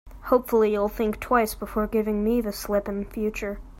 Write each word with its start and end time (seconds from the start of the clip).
Hopefully, 0.31 0.71
you'll 0.71 0.87
think 0.89 1.19
twice 1.19 1.53
before 1.53 1.85
giving 1.85 2.23
me 2.23 2.41
the 2.41 2.51
slip 2.51 2.89
in 2.89 3.05
future. 3.05 3.59